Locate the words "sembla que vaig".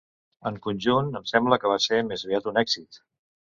1.33-1.87